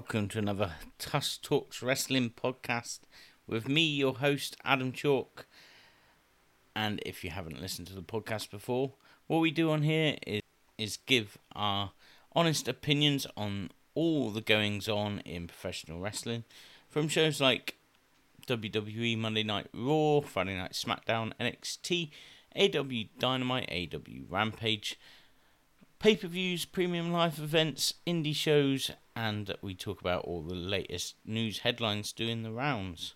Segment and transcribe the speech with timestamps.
[0.00, 3.00] Welcome to another Tusk Talks Wrestling podcast
[3.46, 5.44] with me, your host, Adam Chalk.
[6.74, 8.94] And if you haven't listened to the podcast before,
[9.26, 10.40] what we do on here is,
[10.78, 11.92] is give our
[12.34, 16.44] honest opinions on all the goings on in professional wrestling
[16.88, 17.76] from shows like
[18.46, 22.08] WWE Monday Night Raw, Friday Night SmackDown, NXT,
[22.56, 24.98] AEW Dynamite, AEW Rampage
[26.00, 28.90] pay per views, premium live events, indie shows,
[29.20, 33.14] and we talk about all the latest news headlines doing the rounds.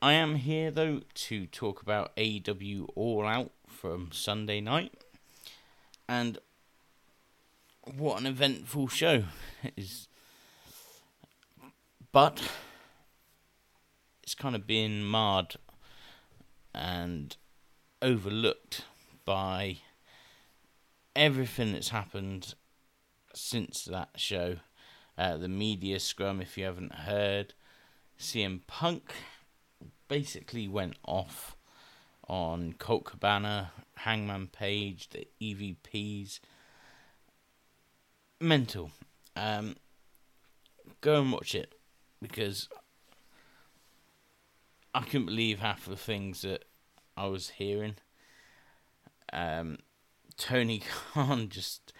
[0.00, 5.02] I am here though to talk about AEW All Out from Sunday night,
[6.08, 6.38] and
[7.96, 9.24] what an eventful show
[9.76, 10.06] is.
[12.12, 12.40] But
[14.22, 15.56] it's kind of being marred
[16.72, 17.36] and
[18.00, 18.84] overlooked
[19.24, 19.78] by
[21.16, 22.54] everything that's happened
[23.36, 24.56] since that show.
[25.18, 27.54] Uh, the media scrum, if you haven't heard,
[28.18, 29.12] CM Punk
[30.08, 31.56] basically went off
[32.28, 36.40] on Colt Cabana, Hangman Page, the EVPs.
[38.40, 38.90] Mental.
[39.34, 39.76] Um,
[41.00, 41.74] go and watch it
[42.20, 42.68] because
[44.94, 46.64] I couldn't believe half of the things that
[47.16, 47.96] I was hearing.
[49.32, 49.78] Um,
[50.36, 51.92] Tony Khan just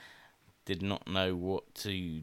[0.67, 2.23] did not know what to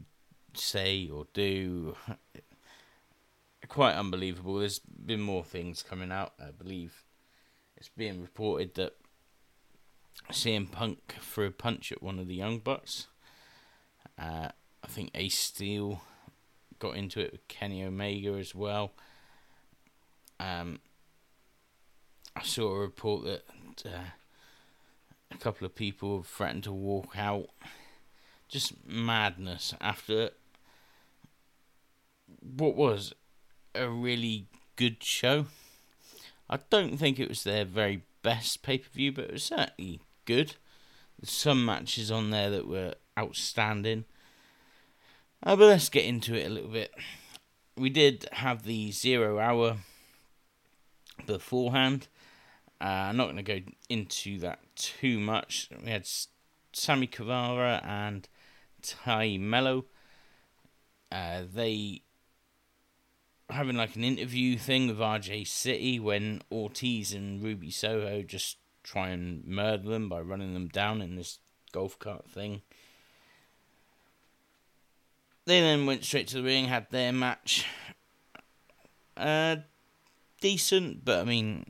[0.54, 1.96] say or do.
[3.68, 4.58] Quite unbelievable.
[4.58, 6.34] There's been more things coming out.
[6.38, 7.02] I believe
[7.76, 8.94] it's being reported that
[10.30, 13.08] CM Punk threw a punch at one of the Young Bucks.
[14.18, 14.50] Uh,
[14.82, 16.02] I think Ace Steel
[16.78, 18.92] got into it with Kenny Omega as well.
[20.38, 20.80] Um,
[22.36, 23.42] I saw a report that
[23.86, 24.10] uh,
[25.30, 27.48] a couple of people have threatened to walk out.
[28.48, 30.30] Just madness after
[32.40, 33.14] what was
[33.74, 34.46] a really
[34.76, 35.46] good show.
[36.48, 40.00] I don't think it was their very best pay per view, but it was certainly
[40.24, 40.56] good.
[41.18, 44.04] There's some matches on there that were outstanding.
[45.42, 46.92] Uh, but let's get into it a little bit.
[47.76, 49.78] We did have the zero hour
[51.26, 52.08] beforehand.
[52.80, 55.68] Uh, I'm not going to go into that too much.
[55.82, 56.06] We had
[56.72, 58.28] Sammy Guevara and
[58.84, 59.86] Tay Melo.
[61.10, 62.02] Uh, they
[63.50, 69.08] having like an interview thing with RJ City when Ortiz and Ruby Soho just try
[69.08, 71.38] and murder them by running them down in this
[71.72, 72.62] golf cart thing.
[75.46, 77.66] They then went straight to the ring, had their match.
[79.16, 79.56] Uh,
[80.40, 81.66] decent, but I mean,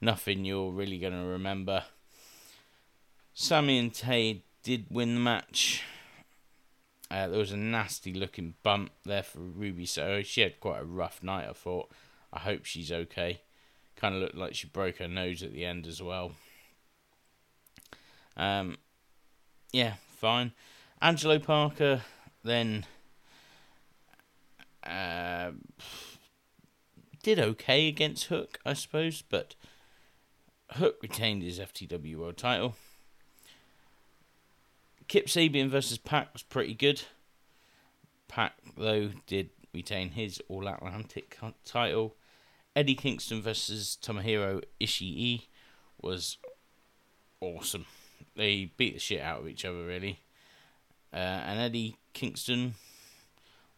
[0.00, 1.84] nothing you're really going to remember.
[3.34, 5.82] Sammy and Tay did win the match.
[7.10, 10.84] Uh, there was a nasty looking bump there for Ruby So She had quite a
[10.84, 11.90] rough night, I thought.
[12.32, 13.40] I hope she's okay.
[13.96, 16.32] Kind of looked like she broke her nose at the end as well.
[18.36, 18.76] Um,
[19.72, 20.52] yeah, fine.
[21.00, 22.02] Angelo Parker
[22.44, 22.84] then
[24.84, 25.52] uh,
[27.22, 29.54] did okay against Hook, I suppose, but
[30.72, 32.74] Hook retained his FTW World title.
[35.08, 37.02] Kip Sabian versus PAC was pretty good.
[38.28, 42.14] PAC, though, did retain his All Atlantic title.
[42.76, 45.46] Eddie Kingston versus Tomohiro Ishii
[46.00, 46.36] was
[47.40, 47.86] awesome.
[48.36, 50.20] They beat the shit out of each other, really.
[51.12, 52.74] Uh, and Eddie Kingston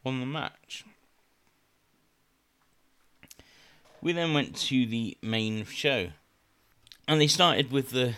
[0.03, 0.85] won the match.
[4.03, 6.09] We then went to the main show.
[7.07, 8.15] And they started with the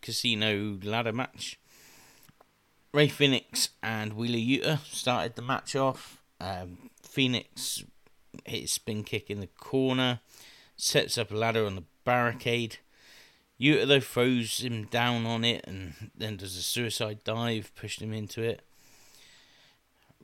[0.00, 1.58] casino ladder match.
[2.96, 6.22] Rey Fenix and Wheeler Yuta started the match off.
[6.40, 7.84] Um, Fenix
[8.46, 10.20] hit a spin kick in the corner,
[10.78, 12.78] sets up a ladder on the barricade.
[13.60, 18.14] Yuta though throws him down on it and then does a suicide dive, pushed him
[18.14, 18.62] into it.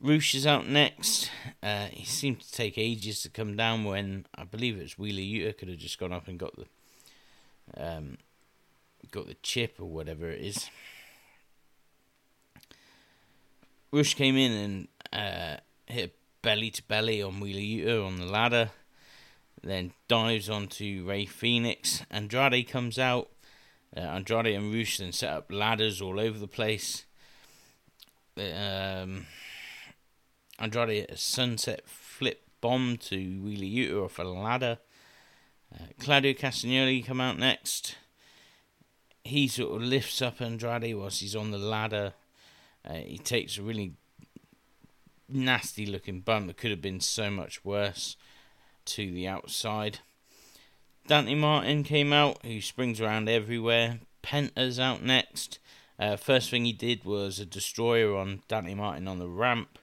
[0.01, 1.29] Rush is out next.
[1.61, 5.19] Uh, he seemed to take ages to come down when I believe it was Wheeler
[5.19, 6.65] Yuta could have just gone up and got the
[7.77, 8.17] um,
[9.11, 10.71] got the chip or whatever it is.
[13.93, 18.71] Rush came in and uh, hit belly to belly on Wheeler Yuta on the ladder,
[19.61, 22.03] then dives onto Rey Fenix.
[22.09, 23.29] Andrade comes out.
[23.95, 27.05] Uh, Andrade and Rush then set up ladders all over the place.
[28.35, 29.27] Um,
[30.57, 34.79] Andrade a sunset flip bomb to Wheeler Yuta off a ladder.
[35.71, 37.95] Uh, Claudio Castagnoli come out next.
[39.23, 42.13] He sort of lifts up Andrade whilst he's on the ladder
[42.87, 43.93] uh, he takes a really
[45.29, 48.15] nasty looking bump that could have been so much worse
[48.85, 49.99] to the outside.
[51.07, 53.99] Dante Martin came out, who springs around everywhere.
[54.21, 55.59] Penta's out next.
[55.99, 59.79] Uh, first thing he did was a destroyer on Dante Martin on the ramp.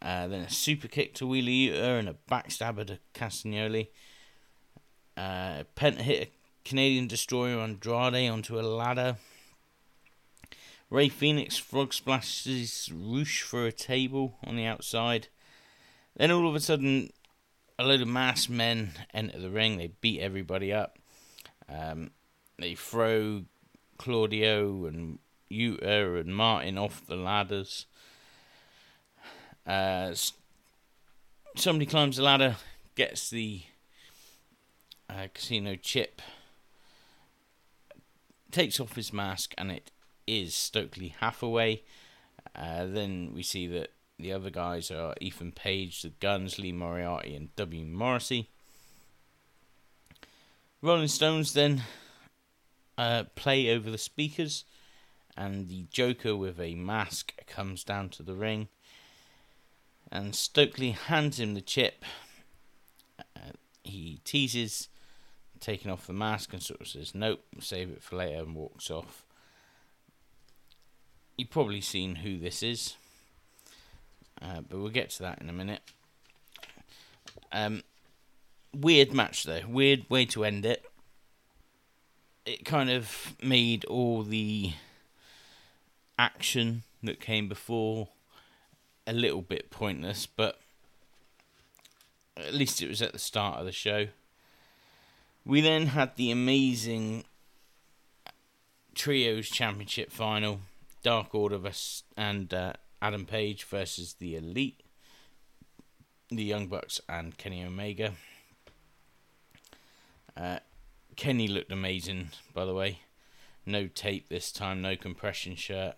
[0.00, 3.88] Uh, then a super kick to Wheeler Yuta and a backstabber to Castagnoli.
[5.16, 6.30] Uh, Penta hit a
[6.64, 9.16] Canadian destroyer on Andrade onto a ladder.
[10.90, 15.28] Rey Fenix frog splashes Rush for a table on the outside.
[16.16, 17.10] Then all of a sudden,
[17.78, 19.78] a load of masked men enter the ring.
[19.78, 20.98] They beat everybody up.
[21.68, 22.10] Um,
[22.58, 23.44] they throw
[23.98, 27.86] Claudio and Yuta and Martin off the ladders.
[29.64, 30.12] Uh,
[31.54, 32.56] somebody climbs the ladder,
[32.96, 33.62] gets the
[35.08, 36.20] uh, casino chip,
[38.50, 39.92] takes off his mask, and it
[40.30, 41.82] is Stokely Hathaway.
[42.54, 47.34] Uh, then we see that the other guys are Ethan Page, the Guns, Lee Moriarty,
[47.34, 47.84] and W.
[47.84, 48.48] Morrissey.
[50.82, 51.82] Rolling Stones then
[52.96, 54.64] uh, play over the speakers,
[55.36, 58.68] and the Joker with a mask comes down to the ring.
[60.12, 62.04] And Stokely hands him the chip.
[63.36, 63.52] Uh,
[63.82, 64.88] he teases
[65.60, 68.90] taking off the mask and sort of says, Nope, save it for later, and walks
[68.90, 69.24] off.
[71.40, 72.96] You've probably seen who this is.
[74.42, 75.80] Uh, but we'll get to that in a minute.
[77.50, 77.82] Um,
[78.76, 79.62] weird match though.
[79.66, 80.84] Weird way to end it.
[82.44, 84.74] It kind of made all the
[86.18, 88.08] action that came before
[89.06, 90.60] a little bit pointless, but
[92.36, 94.08] at least it was at the start of the show.
[95.46, 97.24] We then had the amazing
[98.94, 100.60] Trios Championship final
[101.02, 104.82] Dark Order vs and uh, Adam Page versus the Elite,
[106.28, 108.12] the Young Bucks, and Kenny Omega.
[110.36, 110.58] Uh,
[111.16, 113.00] Kenny looked amazing, by the way.
[113.66, 115.94] No tape this time, no compression shirt.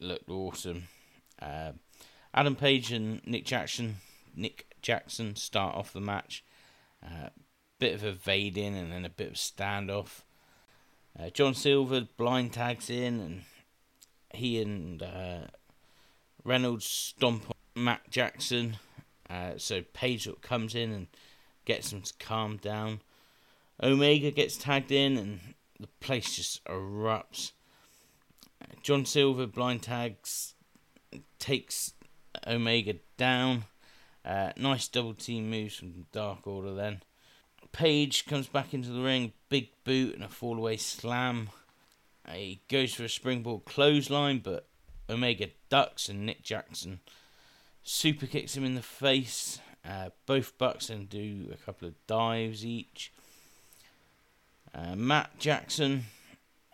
[0.00, 0.88] Looked awesome.
[1.40, 1.72] Uh,
[2.34, 3.96] Adam Page and Nick Jackson,
[4.34, 6.44] Nick Jackson start off the match.
[7.04, 7.28] Uh,
[7.78, 10.22] bit of evading and then a bit of standoff.
[11.18, 13.42] Uh, John Silver blind tags in and
[14.34, 15.46] he and uh,
[16.44, 18.76] Reynolds stomp on Matt Jackson.
[19.28, 21.06] Uh, so Page comes in and
[21.64, 23.00] gets him to calm down.
[23.82, 25.40] Omega gets tagged in and
[25.80, 27.52] the place just erupts.
[28.82, 30.54] John Silver blind tags,
[31.38, 31.92] takes
[32.46, 33.64] Omega down.
[34.24, 37.02] Uh, nice double team moves from Dark Order then.
[37.72, 41.50] Page comes back into the ring, big boot and a fallaway slam.
[42.30, 44.68] He goes for a springboard clothesline, but
[45.08, 47.00] Omega ducks and Nick Jackson
[47.82, 49.60] super kicks him in the face.
[49.88, 53.12] Uh, both Bucks then do a couple of dives each.
[54.74, 56.04] Uh, Matt Jackson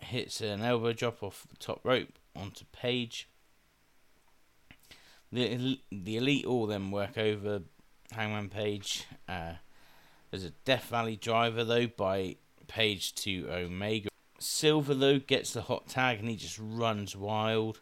[0.00, 3.28] hits an elbow drop off the top rope onto Page.
[5.32, 7.62] The the elite all then work over
[8.12, 9.06] Hangman Page.
[9.28, 9.54] Uh,
[10.30, 12.36] there's a Death Valley driver though by
[12.66, 14.08] Page to Omega.
[14.38, 17.80] Silver though gets the hot tag and he just runs wild,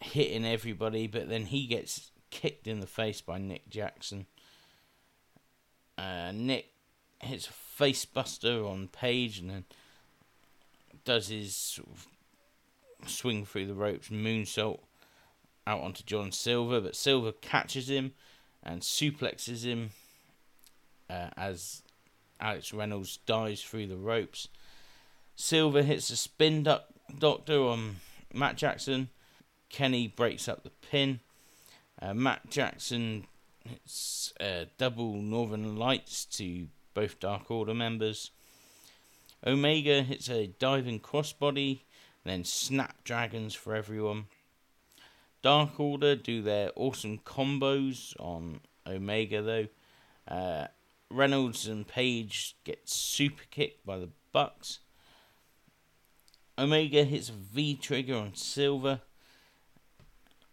[0.00, 1.06] hitting everybody.
[1.06, 4.26] But then he gets kicked in the face by Nick Jackson.
[5.96, 6.66] Uh, Nick
[7.20, 9.64] hits a face buster on Page and then
[11.04, 12.06] does his sort of
[13.06, 14.80] swing through the ropes moonsault
[15.66, 18.12] out onto John Silver, but Silver catches him
[18.62, 19.90] and suplexes him
[21.08, 21.82] uh, as
[22.40, 24.48] Alex Reynolds dives through the ropes.
[25.36, 26.84] Silver hits a spin duck
[27.18, 27.96] doctor on
[28.32, 29.08] Matt Jackson.
[29.68, 31.20] Kenny breaks up the pin.
[32.00, 33.26] Uh, Matt Jackson
[33.68, 38.30] hits uh, double Northern Lights to both Dark Order members.
[39.46, 41.80] Omega hits a diving crossbody,
[42.24, 44.26] then Snapdragons for everyone.
[45.42, 49.66] Dark Order do their awesome combos on Omega though.
[50.26, 50.68] Uh,
[51.10, 54.80] Reynolds and Page get super kicked by the Bucks.
[56.58, 59.00] Omega hits V trigger on Silver.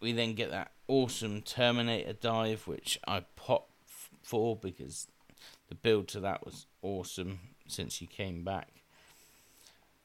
[0.00, 3.68] We then get that awesome Terminator dive, which I pop
[4.22, 5.06] for because
[5.68, 8.68] the build to that was awesome since he came back.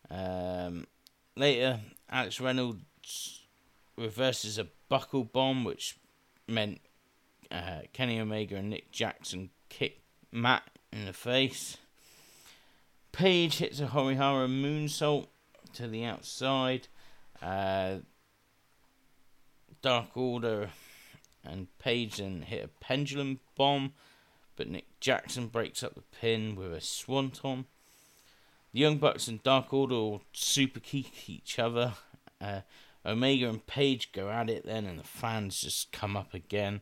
[0.10, 0.88] Um,
[1.36, 3.42] later, Alex Reynolds
[3.98, 5.98] reverses a buckle bomb, which
[6.48, 6.80] meant
[7.52, 10.02] uh, Kenny Omega and Nick Jackson kick
[10.32, 11.78] Matt in the face.
[13.12, 15.28] Page hits a Orihara moonsault
[15.78, 16.88] to the outside.
[17.42, 17.98] Uh,
[19.82, 20.70] Dark Order
[21.44, 23.94] and Page then hit a pendulum bomb,
[24.56, 27.66] but Nick Jackson breaks up the pin with a swanton.
[28.74, 31.94] The Young Bucks and Dark Order all super kick each other.
[32.42, 32.62] Uh,
[33.06, 36.82] Omega and Page go at it then, and the fans just come up again.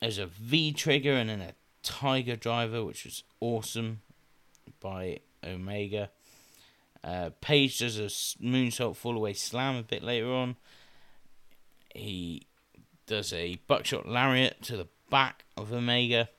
[0.00, 4.00] There's a V trigger and then a Tiger Driver, which was awesome
[4.80, 6.10] by Omega.
[7.04, 8.06] Uh, Page does a
[8.42, 10.56] moonsault fall away slam a bit later on.
[11.94, 12.46] He
[13.06, 16.30] does a buckshot lariat to the back of Omega.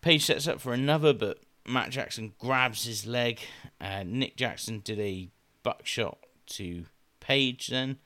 [0.00, 3.40] Page sets up for another, but Matt Jackson grabs his leg.
[3.78, 5.28] Uh, Nick Jackson did a
[5.62, 6.86] buckshot to
[7.20, 7.98] Page then,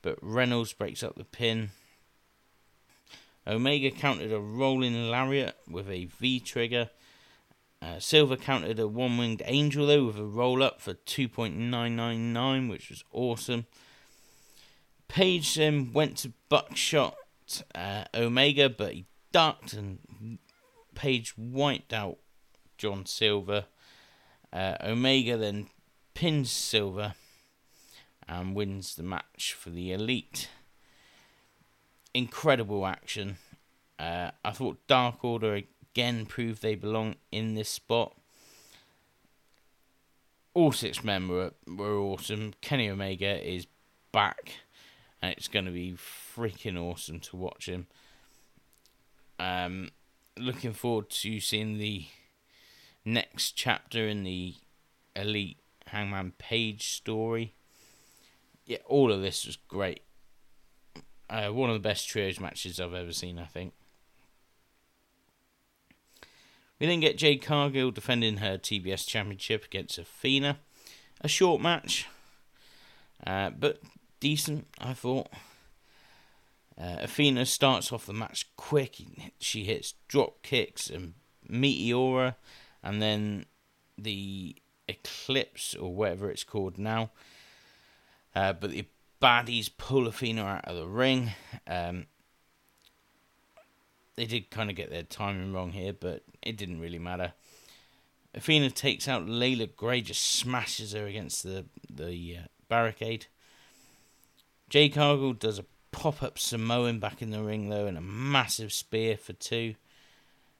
[0.00, 1.70] but Reynolds breaks up the pin.
[3.46, 6.88] Omega countered a rolling lariat with a V trigger.
[7.82, 12.90] Uh, Silver countered a one winged angel though with a roll up for 2.999, which
[12.90, 13.66] was awesome.
[15.08, 17.16] Page then went to buckshot
[17.74, 20.38] uh, Omega, but he ducked and
[20.94, 22.18] Page wiped out
[22.78, 23.64] John Silver.
[24.52, 25.68] Uh, Omega then
[26.14, 27.14] pins Silver
[28.28, 30.48] and wins the match for the Elite.
[32.14, 33.38] Incredible action.
[33.98, 35.62] Uh, I thought Dark Order
[35.92, 38.14] again proved they belong in this spot.
[40.54, 42.54] All six men were were awesome.
[42.60, 43.66] Kenny Omega is
[44.12, 44.52] back,
[45.20, 47.86] and it's going to be freaking awesome to watch him.
[49.38, 49.90] Um,
[50.38, 52.06] looking forward to seeing the
[53.04, 54.54] next chapter in the
[55.16, 57.54] Elite Hangman Page story
[58.66, 60.02] yeah, all of this was great.
[61.28, 63.72] Uh, one of the best trios matches I've ever seen, I think.
[66.82, 70.58] We then get Jade Cargill defending her TBS Championship against Athena.
[71.20, 72.08] A short match,
[73.24, 73.80] uh, but
[74.18, 75.28] decent, I thought.
[76.76, 78.96] Uh, Athena starts off the match quick.
[79.38, 81.14] She hits drop kicks and
[81.48, 82.34] Meteora,
[82.82, 83.46] and then
[83.96, 84.56] the
[84.88, 87.12] Eclipse, or whatever it's called now,
[88.34, 88.88] uh, but the
[89.22, 91.30] baddies pull Athena out of the ring.
[91.68, 92.06] Um,
[94.16, 97.32] they did kind of get their timing wrong here, but it didn't really matter.
[98.34, 103.26] Athena takes out Leila Grey, just smashes her against the the uh, barricade.
[104.68, 108.72] Jade Cargill does a pop up Samoan back in the ring though, and a massive
[108.72, 109.74] spear for two.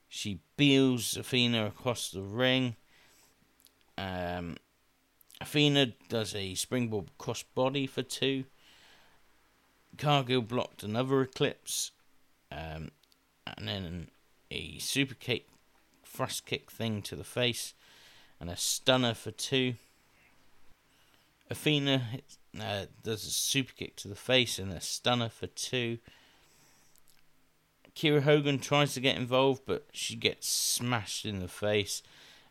[0.08, 2.76] She beels Athena across the ring.
[3.96, 4.56] Um,
[5.40, 8.44] Athena does a springboard crossbody for two.
[9.96, 11.92] Cargill blocked another Eclipse.
[12.50, 12.90] Um,
[13.46, 14.08] and then
[14.50, 15.46] a super kick,
[16.04, 17.74] thrust kick thing to the face.
[18.40, 19.74] And a stunner for two.
[21.48, 22.02] Athena
[22.60, 25.98] uh, does a super kick to the face and a stunner for two.
[27.94, 32.02] Kiera Hogan tries to get involved, but she gets smashed in the face.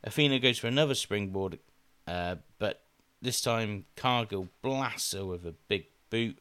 [0.03, 1.59] Athena goes for another springboard
[2.07, 2.81] uh, but
[3.21, 6.37] this time Cargill blasts her with a big boot.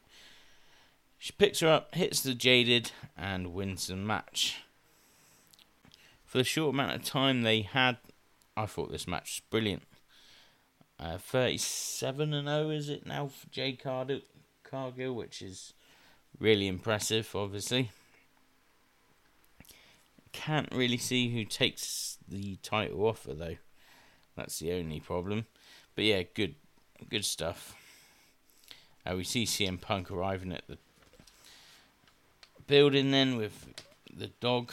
[1.23, 4.62] She picks her up, hits the jaded, and wins the match.
[6.25, 7.99] For the short amount of time they had,
[8.57, 9.83] I thought this match was brilliant.
[10.99, 14.21] Uh, 37 and 0 is it now for Jade Cargill,
[14.65, 15.75] Cargill, which is
[16.39, 17.91] really impressive, obviously.
[20.33, 23.57] Can't really see who takes the title off her, though.
[24.37, 25.45] That's the only problem.
[25.95, 26.55] But yeah, good,
[27.11, 27.77] good stuff.
[29.05, 30.79] Uh, we see CM Punk arriving at the
[32.71, 33.83] building then with
[34.17, 34.73] the dog.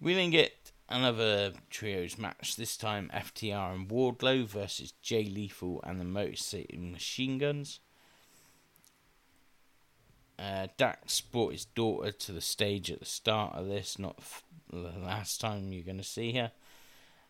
[0.00, 2.56] We then get another trios match.
[2.56, 7.78] This time FTR and Wardlow versus Jay Lethal and the Motor City Machine Guns.
[10.36, 14.18] Uh, Dax brought his daughter to the stage at the start of this, not
[14.72, 16.50] the last time you're going to see her.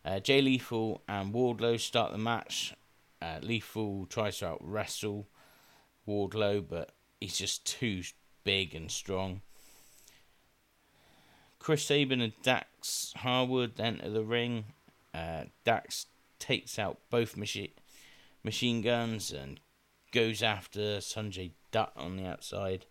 [0.03, 2.73] Uh, Jay Lethal and Wardlow start the match.
[3.21, 5.27] Uh, Lethal tries to out wrestle
[6.07, 8.01] Wardlow, but he's just too
[8.43, 9.41] big and strong.
[11.59, 14.65] Chris Sabin and Dax Harwood enter the ring.
[15.13, 16.07] Uh, Dax
[16.39, 17.75] takes out both machi-
[18.43, 19.59] machine guns and
[20.11, 22.87] goes after Sanjay Dutt on the outside.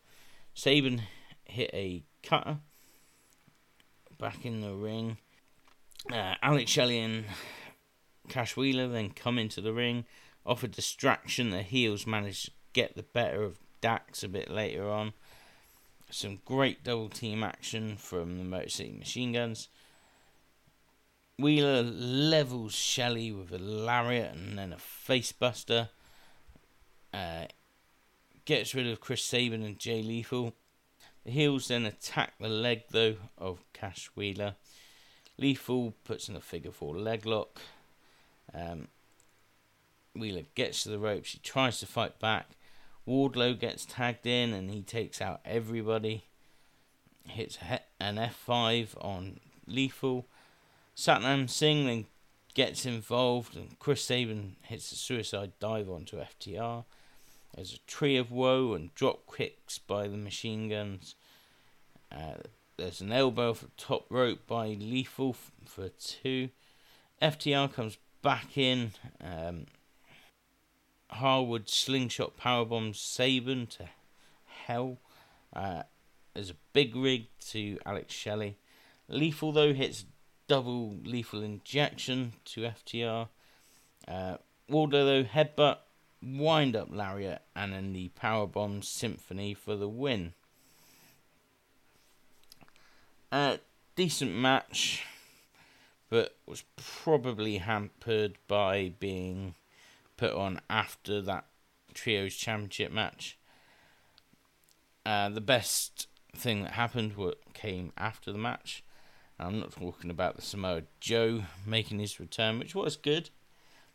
[0.54, 1.02] Sabin
[1.44, 2.58] hit a cutter
[4.18, 5.16] back in the ring.
[6.10, 7.24] Uh, Alex Shelley and
[8.28, 10.04] Cash Wheeler then come into the ring,
[10.46, 11.50] offer distraction.
[11.50, 15.12] The heels manage to get the better of Dax a bit later on.
[16.10, 19.68] Some great double team action from the Motor City Machine Guns.
[21.38, 25.88] Wheeler levels Shelley with a lariat and then a facebuster.
[27.14, 27.46] Uh,
[28.44, 30.54] gets rid of Chris Sabin and Jay Lethal.
[31.24, 34.54] The heels then attack the leg though of Cash Wheeler.
[35.38, 37.60] Lethal puts in a figure four leg lock.
[38.54, 38.88] Um,
[40.14, 41.32] Wheeler gets to the ropes.
[41.32, 42.50] He tries to fight back.
[43.06, 46.24] Wardlow gets tagged in and he takes out everybody.
[47.24, 47.58] Hits
[48.00, 50.26] an F5 on Lethal.
[50.96, 52.06] Satnam Singh then
[52.54, 56.84] gets involved and Chris Sabin hits a suicide dive onto FTR.
[57.54, 61.14] There's a tree of woe and drop kicks by the machine guns.
[62.12, 62.34] Uh,
[62.76, 66.50] there's an elbow for top rope by Lethal for two.
[67.20, 68.92] FTR comes back in.
[69.22, 69.66] Um,
[71.10, 73.88] Harwood slingshot powerbombs Sabin to
[74.46, 74.98] hell.
[75.52, 75.82] Uh,
[76.34, 78.56] there's a big rig to Alex Shelley.
[79.08, 80.04] Lethal though hits
[80.46, 83.28] double lethal injection to FTR.
[84.06, 84.36] Uh,
[84.70, 85.78] Wardlow though headbutt,
[86.22, 90.34] wind up lariat, and then the powerbomb symphony for the win.
[93.32, 93.58] Uh,
[93.96, 95.04] decent match,
[96.08, 99.54] but was probably hampered by being
[100.20, 101.46] put on after that
[101.94, 103.38] trios championship match.
[105.06, 108.84] Uh, the best thing that happened what came after the match.
[109.38, 113.30] I'm not talking about the Samoa Joe making his return, which was good,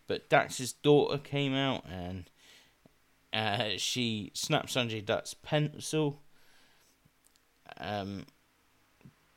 [0.07, 2.27] but Dax's daughter came out and
[3.31, 6.23] uh, she snapped Sanjay Dutt's pencil.
[7.77, 8.25] Um,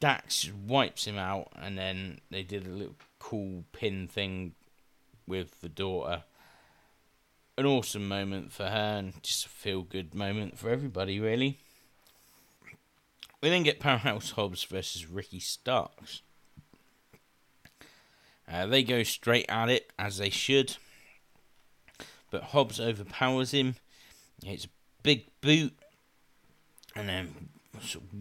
[0.01, 4.55] Dax wipes him out, and then they did a little cool pin thing
[5.27, 6.25] with the daughter
[7.59, 11.59] an awesome moment for her and just a feel good moment for everybody, really.
[13.40, 16.23] We then get Powerhouse Hobbs versus Ricky Starks.
[18.51, 20.77] Uh, they go straight at it as they should,
[22.31, 23.75] but Hobbs overpowers him.
[24.47, 24.71] It's a
[25.03, 25.75] big boot
[26.94, 27.49] and then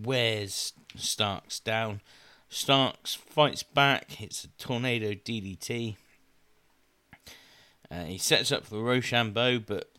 [0.04, 2.02] wears Starks down.
[2.50, 5.96] Starks fights back, hits a tornado DDT.
[7.90, 9.90] Uh, he sets up for Roshambo, but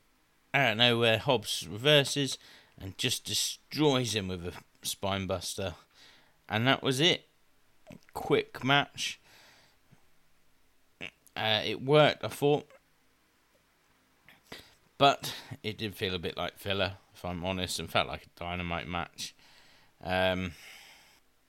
[0.52, 2.38] out of nowhere, Hobbs reverses
[2.80, 4.52] and just destroys him with a
[4.84, 5.74] spinebuster.
[6.48, 7.26] And that was it.
[8.14, 9.20] Quick match.
[11.36, 12.68] Uh, it worked, I thought.
[14.98, 18.40] But it did feel a bit like filler, if I'm honest, and felt like a
[18.40, 19.34] dynamite match.
[20.02, 20.52] Um,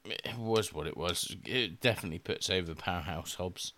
[0.05, 1.35] it was what it was.
[1.45, 3.73] It definitely puts over Powerhouse Hobbs.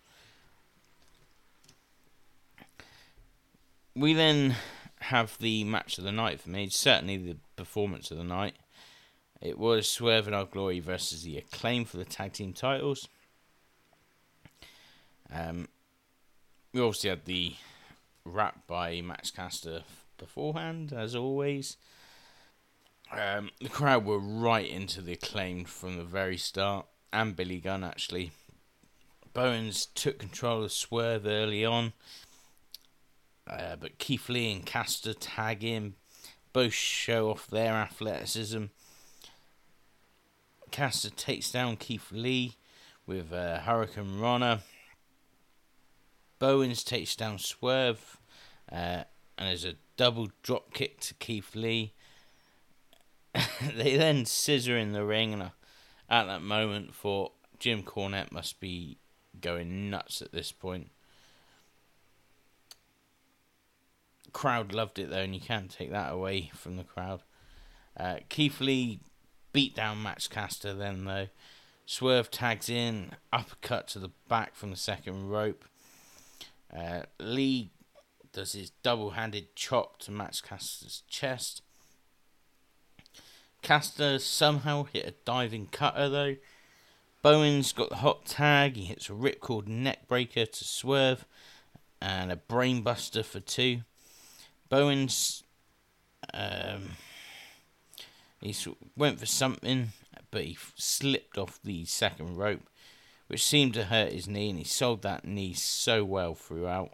[3.94, 4.56] We then
[5.00, 6.64] have the match of the night for me.
[6.64, 8.54] It's Certainly the performance of the night.
[9.40, 13.08] It was Swerve in Our Glory versus the Acclaim for the tag team titles.
[15.34, 15.68] Um,
[16.72, 17.56] we obviously had the
[18.24, 19.82] rap by Max Caster
[20.16, 21.76] beforehand, as always.
[23.10, 27.84] Um, the crowd were right into the acclaim from the very start, and Billy Gunn
[27.84, 28.30] actually.
[29.34, 31.92] Bowens took control of Swerve early on.
[33.52, 35.94] Uh, but Keith Lee and Caster tag in.
[36.52, 38.64] Both show off their athleticism.
[40.70, 42.56] Caster takes down Keith Lee
[43.06, 44.60] with uh, Hurricanrana.
[46.38, 48.18] Bowens takes down Swerve.
[48.70, 49.04] Uh,
[49.38, 51.92] and there's a double drop kick to Keith Lee.
[53.74, 55.48] they then scissor in the ring, and uh,
[56.08, 58.98] at that moment, thought Jim Cornette must be
[59.40, 60.90] going nuts at this point.
[64.42, 67.22] Crowd loved it though, and you can't take that away from the crowd.
[67.96, 68.98] Uh, Keith Lee
[69.52, 71.28] beat down Max Caster then though.
[71.86, 75.64] Swerve tags in, uppercut to the back from the second rope.
[76.76, 77.70] Uh, Lee
[78.32, 81.62] does his double handed chop to Max Caster's chest.
[83.62, 86.36] Caster somehow hit a diving cutter though.
[87.22, 88.74] Bowen's got the hot tag.
[88.74, 91.26] He hits a ripcord neckbreaker to Swerve
[92.00, 93.82] and a brainbuster for two.
[94.72, 95.44] Bowens,
[96.32, 96.92] um,
[98.40, 98.56] he
[98.96, 99.88] went for something,
[100.30, 102.62] but he slipped off the second rope,
[103.26, 106.88] which seemed to hurt his knee, and he sold that knee so well throughout.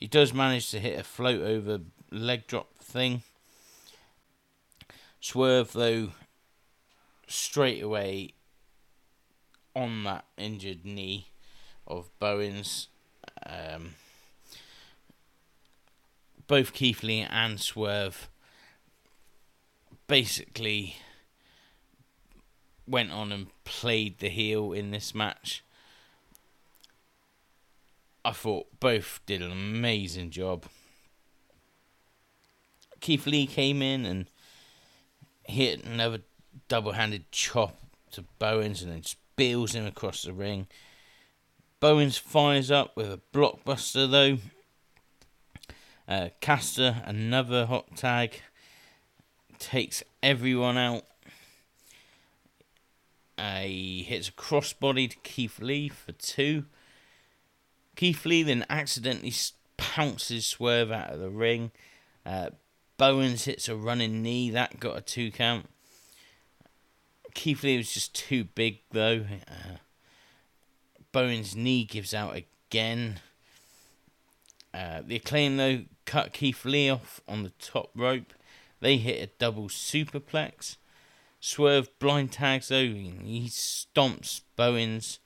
[0.00, 1.78] He does manage to hit a float over
[2.10, 3.22] leg drop thing.
[5.20, 6.08] Swerve, though,
[7.28, 8.34] straight away
[9.76, 11.28] on that injured knee
[11.86, 12.88] of Bowens.
[13.46, 13.94] Um,
[16.52, 18.28] both Keith Lee and Swerve
[20.06, 20.96] basically
[22.86, 25.64] went on and played the heel in this match.
[28.22, 30.66] I thought both did an amazing job.
[33.00, 34.26] Keith Lee came in and
[35.44, 36.20] hit another
[36.68, 37.78] double-handed chop
[38.10, 40.66] to Bowens and then spills him across the ring.
[41.80, 44.36] Bowens fires up with a blockbuster though.
[46.08, 48.42] Uh, Caster, another hot tag,
[49.58, 51.04] takes everyone out.
[53.38, 56.64] Uh, he hits a crossbody to Keith Lee for two.
[57.96, 59.32] Keith Lee then accidentally
[59.76, 61.70] pounces Swerve out of the ring.
[62.24, 62.50] Uh,
[62.98, 64.50] Bowens hits a running knee.
[64.50, 65.66] That got a two count.
[67.34, 69.24] Keith Lee was just too big, though.
[69.48, 69.76] Uh,
[71.12, 73.20] Bowens' knee gives out again.
[74.72, 75.82] Uh, the acclaim, though,
[76.12, 78.34] cut Keith Lee off on the top rope.
[78.80, 80.76] They hit a double superplex.
[81.40, 82.84] Swerve blind tags, though.
[82.84, 85.20] He stomps Bowens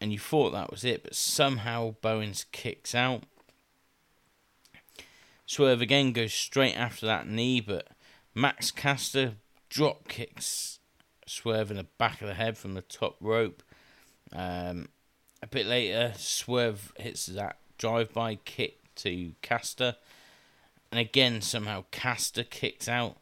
[0.00, 3.24] and you thought that was it, but somehow Bowens kicks out.
[5.44, 7.88] Swerve again goes straight after that knee, but
[8.32, 9.34] Max Caster
[9.68, 10.78] drop kicks
[11.26, 13.64] Swerve in the back of the head from the top rope.
[14.32, 14.88] Um,
[15.42, 19.96] a bit later, Swerve hits that drive by kick to Caster,
[20.90, 23.16] and again somehow Caster kicks out.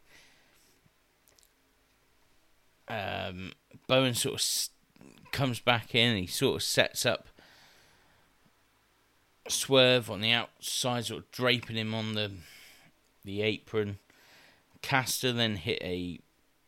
[2.87, 3.52] Um,
[3.87, 4.68] Bowen sort of
[5.32, 7.28] comes back in and he sort of sets up
[9.48, 12.30] Swerve on the outside, sort of draping him on the
[13.24, 13.98] the apron.
[14.80, 16.20] Caster then hit a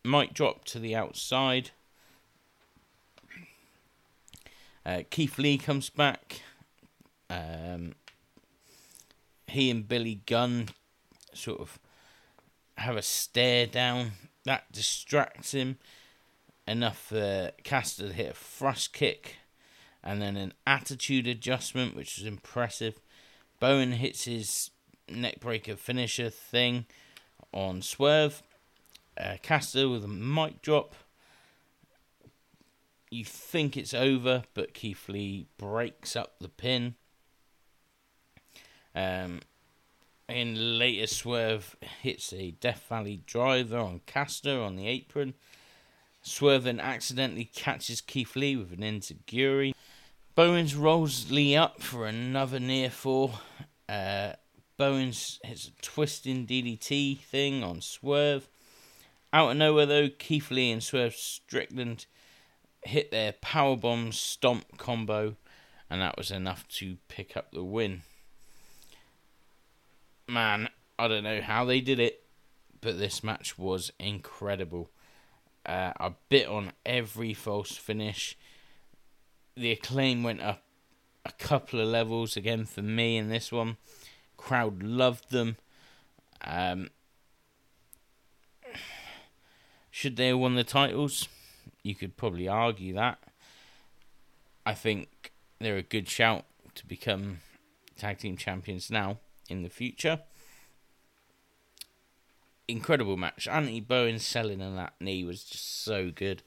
[0.03, 1.71] mic drop to the outside.
[4.85, 6.41] Uh, Keith Lee comes back.
[7.29, 7.95] Um,
[9.47, 10.69] he and Billy Gunn
[11.33, 11.79] sort of
[12.77, 14.11] have a stare down.
[14.45, 15.77] That distracts him
[16.67, 19.37] enough for Caster to hit a thrust kick
[20.03, 22.99] and then an attitude adjustment, which was impressive.
[23.59, 24.71] Bowen hits his
[25.09, 26.85] neckbreaker finisher thing
[27.53, 28.43] on Swerve.
[29.19, 30.93] Uh, Caster with a mic drop.
[33.09, 36.95] You think it's over, but Keith Lee breaks up the pin.
[38.97, 39.41] Um,
[40.27, 45.35] in later, Swerve hits a Death Valley driver on Caster on the apron.
[46.23, 49.73] Swerve then accidentally catches Keith Lee with an enzuigiri.
[50.33, 53.33] Bowens rolls Lee up for another near fall.
[53.87, 54.33] Uh,
[54.77, 58.49] Bowens hits a twisting DDT thing on Swerve.
[59.31, 62.07] Out of nowhere, though, Keith Lee and Swerve Strickland
[62.83, 65.35] hit their powerbomb stomp combo,
[65.87, 68.01] and that was enough to pick up the win.
[70.27, 70.67] Man,
[70.99, 72.23] I don't know how they did it,
[72.81, 74.89] but this match was incredible.
[75.65, 78.37] Uh, I bit on every false finish.
[79.55, 80.63] The acclaim went up
[81.25, 83.77] a couple of levels again for me in this one.
[84.35, 85.55] Crowd loved them.
[86.43, 86.89] Um,
[89.89, 91.29] should they have won the titles?
[91.83, 93.17] You could probably argue that.
[94.65, 96.43] I think they're a good shout
[96.75, 97.39] to become
[97.97, 100.19] tag team champions now in the future
[102.67, 103.47] incredible match.
[103.47, 106.43] Anthony Bowen selling on that knee was just so good.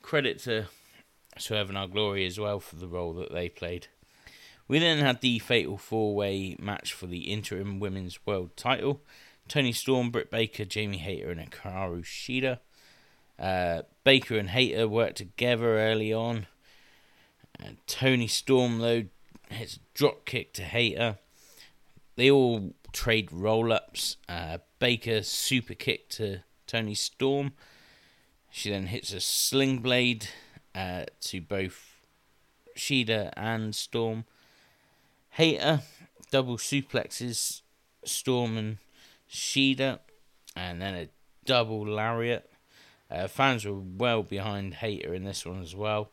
[0.00, 0.66] Credit to
[1.38, 3.88] Swerve in Our Glory as well for the role that they played.
[4.68, 9.02] We then had the fatal four way match for the interim women's world title.
[9.48, 12.60] Toni Storm, Britt Baker, Jamie Hayter, and Hikaru Shida.
[13.38, 16.46] Uh, Baker and Hayter worked together early on.
[17.58, 19.04] And Toni Storm, though,
[19.50, 21.18] hits drop kick to Hayter.
[22.16, 24.16] They all trade roll ups.
[24.28, 27.52] Uh, Baker super kick to Toni Storm.
[28.50, 30.28] She then hits a sling blade
[30.74, 32.02] uh, to both
[32.76, 34.24] Shida and Storm.
[35.30, 35.80] Hayter
[36.30, 37.62] double suplexes
[38.04, 38.78] Storm and
[39.30, 40.00] Shida,
[40.54, 41.08] and then a
[41.44, 42.50] double lariat.
[43.10, 46.10] Uh, fans were well behind Hayter in this one as well.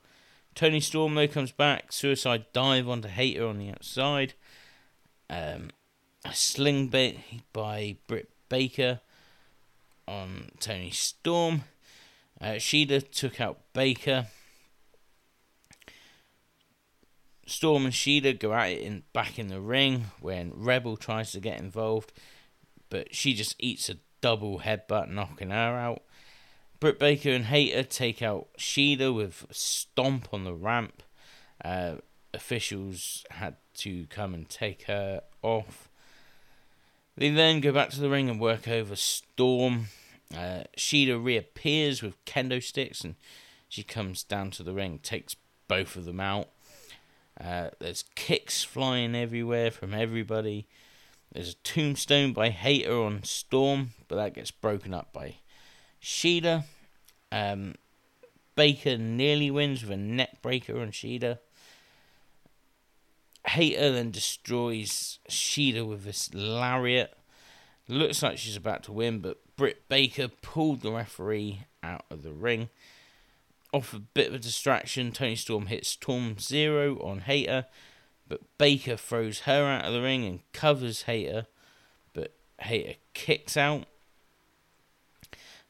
[0.55, 4.33] Toni Storm though comes back, suicide dive onto Hayter on the outside.
[5.29, 5.69] Um,
[6.25, 7.19] a sling bait
[7.53, 9.01] by Britt Baker
[10.07, 11.63] on Toni Storm.
[12.41, 14.27] Uh, Shida took out Baker.
[17.45, 21.39] Storm and Shida go at it in, back in the ring when Rebel tries to
[21.39, 22.13] get involved,
[22.89, 26.03] but she just eats a double headbutt, knocking her out.
[26.79, 31.03] Britt Baker and Hayter take out Shida with stomp on the ramp.
[31.63, 31.95] Uh,
[32.33, 35.88] officials had to come and take her off.
[37.19, 39.87] They then go back to the ring and work over Storm.
[40.33, 43.15] Uh, Shida reappears with kendo sticks and
[43.67, 45.35] she comes down to the ring, takes
[45.67, 46.47] both of them out.
[47.37, 50.65] Uh, there's kicks flying everywhere from everybody.
[51.33, 55.35] There's a tombstone by Hayter on Storm, but that gets broken up by
[56.01, 56.63] Shida.
[57.33, 57.75] Um,
[58.55, 61.39] Baker nearly wins with a neck breaker on Shida.
[63.49, 67.17] Hayter then destroys Shida with this lariat.
[67.87, 72.31] Looks like she's about to win, but Britt Baker pulled the referee out of the
[72.31, 72.69] ring.
[73.73, 77.65] Off a bit of a distraction, Toni Storm hits Storm Zero on Hayter,
[78.27, 81.47] but Baker throws her out of the ring and covers Hayter,
[82.13, 83.85] but Hayter kicks out.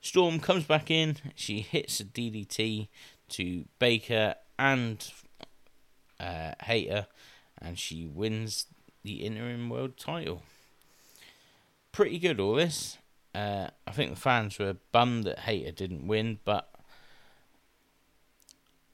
[0.02, 2.90] Storm comes back in, she hits a DDT
[3.30, 5.12] to Baker and
[6.20, 7.08] uh, Hayter,
[7.62, 8.68] and she wins
[9.04, 10.44] the interim world title.
[11.92, 12.98] Pretty good, all this.
[13.34, 16.70] Uh, I think the fans were bummed that Hayter didn't win, but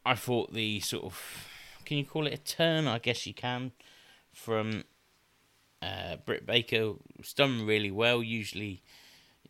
[0.05, 1.47] I thought the sort of
[1.85, 2.87] can you call it a turn?
[2.87, 3.71] I guess you can
[4.33, 4.83] from
[5.81, 8.21] uh, Britt Baker was done really well.
[8.21, 8.83] Usually,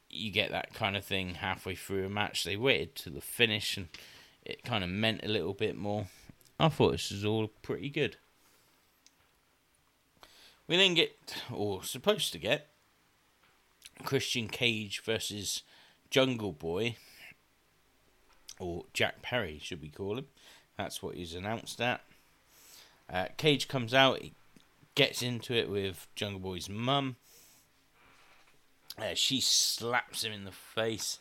[0.10, 2.44] you get that kind of thing halfway through a match.
[2.44, 3.88] They waited to the finish, and
[4.44, 6.08] it kind of meant a little bit more.
[6.60, 8.18] I thought this was all pretty good.
[10.68, 12.68] We then get, or supposed to get,
[14.04, 15.62] Christian Cage versus
[16.10, 16.96] Jungle Boy,
[18.60, 20.28] or Jack Perry, should we call him?
[20.78, 22.02] That's what he's announced at.
[23.12, 24.34] Uh, Cage comes out, he
[24.96, 27.18] gets into it with Jungle Boy's mum.
[28.98, 31.20] Uh, she slaps him in the face.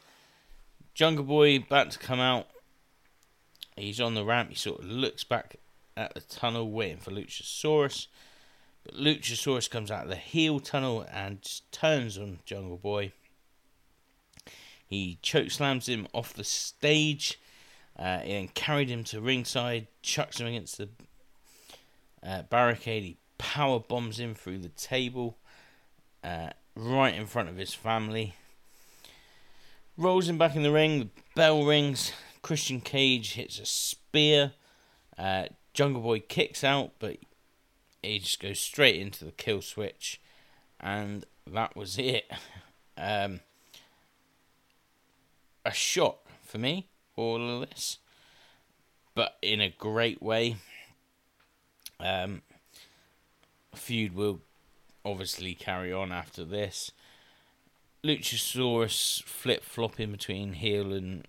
[0.94, 2.46] Jungle Boy about to come out.
[3.76, 4.50] He's on the ramp.
[4.50, 5.56] He sort of looks back
[5.96, 8.06] at the tunnel, waiting for Luchasaurus.
[8.84, 11.38] But Luchasaurus comes out of the heel tunnel and
[11.72, 13.12] turns on Jungle Boy.
[14.86, 17.40] He chokeslams him off the stage
[17.98, 20.88] uh, and carried him to ringside, chucks him against the
[22.22, 23.02] uh, barricade.
[23.02, 25.38] He power bombs him through the table,
[26.22, 28.34] uh, right in front of his family.
[29.96, 30.98] Rolls him back in the ring.
[30.98, 32.12] The bell rings.
[32.42, 34.52] Christian Cage hits a spear.
[35.16, 37.16] Uh, Jungle Boy kicks out, but
[38.04, 40.20] he just goes straight into the kill switch,
[40.80, 42.30] and that was it.
[42.96, 43.40] Um,
[45.64, 47.98] a shock for me, all of this,
[49.14, 50.56] but in a great way.
[52.00, 52.42] Um,
[53.74, 54.40] feud will
[55.04, 56.90] obviously carry on after this.
[58.04, 61.26] Luchasaurus flip flopping between heel and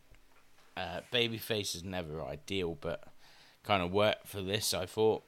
[0.75, 3.03] uh, babyface is never ideal, but
[3.63, 4.73] kind of worked for this.
[4.73, 5.23] I thought.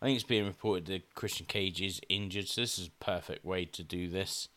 [0.00, 3.44] I think it's being reported that Christian Cage is injured, so this is a perfect
[3.44, 4.48] way to do this.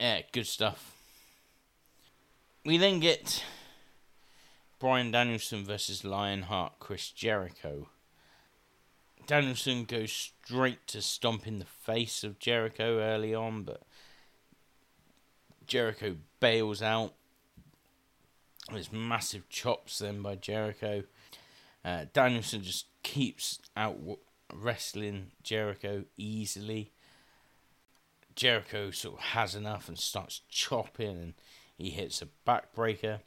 [0.00, 0.96] Yeah, good stuff.
[2.64, 3.44] We then get
[4.80, 7.88] Bryan Danielson versus Lionheart Chris Jericho.
[9.26, 13.82] Danielson goes straight to stomping the face of Jericho early on, but
[15.66, 17.14] Jericho bails out.
[18.72, 21.04] There's massive chops then by Jericho.
[21.84, 23.98] Uh, Danielson just keeps out
[24.52, 26.92] wrestling Jericho easily.
[28.34, 31.34] Jericho sort of has enough and starts chopping, and
[31.76, 33.20] he hits a backbreaker.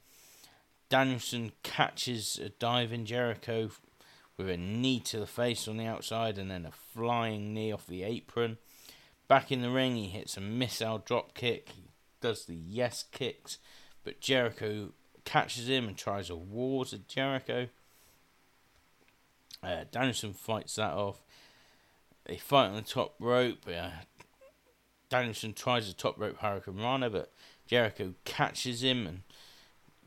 [0.90, 3.70] Danielson catches a diving Jericho
[4.38, 7.88] with a knee to the face on the outside and then a flying knee off
[7.88, 8.58] the apron.
[9.28, 11.70] Back in the ring, he hits a missile drop kick.
[11.76, 11.90] He
[12.22, 13.58] does the yes kicks,
[14.04, 14.94] but Jericho
[15.26, 17.68] catches him and tries a ward to Jericho.
[19.64, 21.24] Uh, Danielson fights that off.
[22.26, 23.66] They fight on the top rope.
[23.68, 23.90] Uh,
[25.10, 27.32] Danielson tries a top rope hurricanrana, but
[27.66, 29.22] Jericho catches him and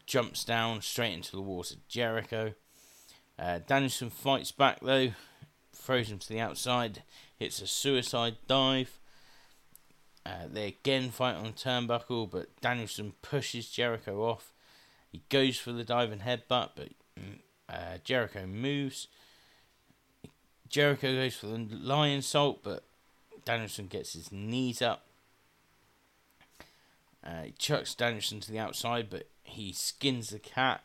[0.07, 1.77] jumps down straight into the water.
[1.89, 2.55] Jericho.
[3.39, 5.13] Uh, Danielson fights back though,
[5.73, 7.03] throws him to the outside,
[7.39, 8.99] hits a suicide dive.
[10.27, 14.53] Uh, they again fight on the turnbuckle, but Danielson pushes Jericho off.
[15.11, 19.09] He goes for the dive and headbutt, but mm, uh, Jericho moves.
[20.71, 22.85] Jericho goes for the lionsault, but
[23.45, 25.05] Danielson gets his knees up.
[27.23, 30.83] Uh, he chucks Danielson to the outside, but he skins the cat.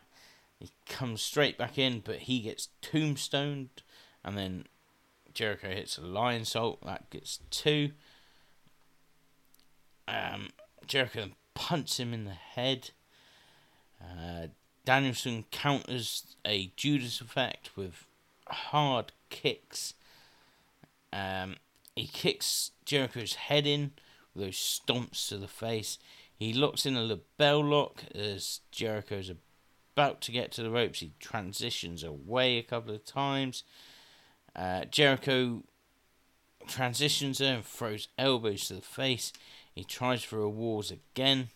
[0.60, 3.70] He comes straight back in, but he gets tombstoned,
[4.24, 4.66] and then
[5.34, 6.80] Jericho hits a lionsault.
[6.84, 7.92] That gets two.
[10.08, 10.50] Um,
[10.88, 12.90] Jericho punts him in the head.
[14.02, 14.48] Uh,
[14.84, 18.06] Danielson counters a Judas effect with
[18.50, 19.94] hard kicks.
[21.12, 21.56] Um,
[21.96, 23.92] he kicks Jericho's head in
[24.34, 25.98] with those stomps to the face.
[26.38, 29.32] He locks in a LeBell lock as Jericho's
[29.96, 31.00] about to get to the ropes.
[31.00, 33.64] He transitions away a couple of times.
[34.56, 35.64] Uh, Jericho
[36.68, 39.32] transitions there and throws elbows to the face.
[39.74, 41.50] He tries for a Walls again.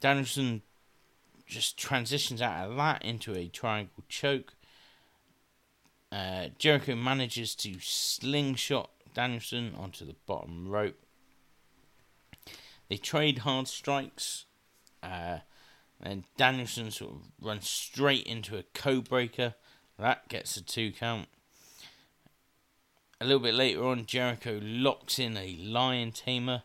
[0.00, 0.62] Danielson
[1.46, 4.54] just transitions out of that into a triangle choke.
[6.14, 10.94] Uh, Jericho manages to slingshot Danielson onto the bottom rope.
[12.88, 14.44] They trade hard strikes.
[15.02, 15.38] Uh,
[16.00, 19.54] and Danielson sort of runs straight into a code breaker.
[19.98, 21.26] That gets a two count.
[23.20, 26.62] A little bit later on, Jericho locks in a lion tamer.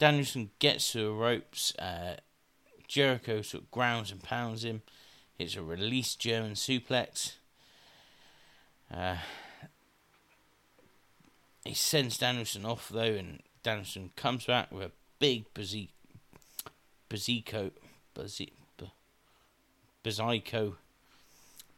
[0.00, 1.72] Danielson gets to the ropes.
[1.78, 2.16] Uh,
[2.88, 4.82] Jericho sort of grounds and pounds him.
[5.38, 7.34] Hits a release German suplex.
[8.92, 9.16] Uh,
[11.64, 15.88] he sends Danielson off though, and Danielson comes back with a big Busaiku,
[20.04, 20.74] Busaiku,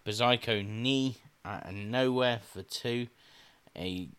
[0.07, 3.09] Busaiku, knee out of nowhere for two.
[3.75, 4.11] He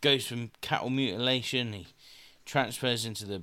[0.00, 1.72] goes from cattle mutilation.
[1.72, 1.86] He
[2.44, 3.42] transfers into the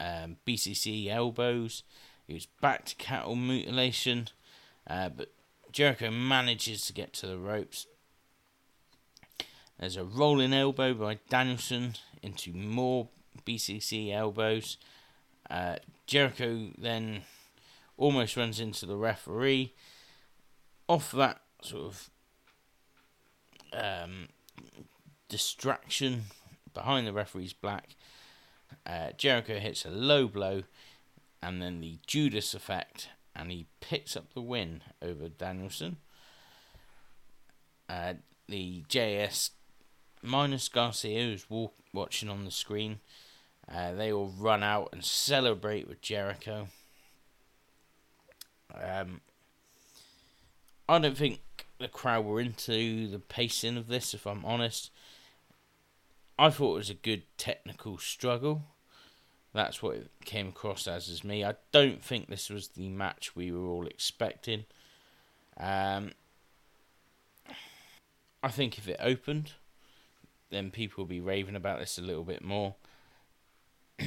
[0.00, 1.82] um, BCC elbows.
[2.26, 4.28] He was back to cattle mutilation,
[4.86, 5.32] uh, but
[5.72, 7.86] Jericho manages to get to the ropes.
[9.80, 13.08] There's a rolling elbow by Danielson into more
[13.46, 14.76] BCC elbows.
[15.48, 17.22] Uh, Jericho then
[17.96, 19.72] almost runs into the referee.
[20.86, 22.10] Off that sort of
[23.72, 24.28] um,
[25.30, 26.24] distraction
[26.74, 27.96] behind the referee's black,
[28.84, 30.64] uh, Jericho hits a low blow
[31.42, 35.96] and then the Judas effect, and he picks up the win over Danielson.
[37.88, 38.14] Uh,
[38.46, 39.52] the JAS
[40.22, 43.00] minus Garcia, who's walk, watching on the screen,
[43.72, 46.68] uh, they all run out and celebrate with Jericho.
[48.74, 49.20] Um,
[50.88, 51.40] I don't think
[51.78, 54.90] the crowd were into the pacing of this, if I'm honest.
[56.38, 58.62] I thought it was a good technical struggle.
[59.52, 61.44] That's what it came across as as me.
[61.44, 64.64] I don't think this was the match we were all expecting.
[65.56, 66.12] Um,
[68.42, 69.52] I think if it opened,
[70.50, 72.74] then people will be raving about this a little bit more.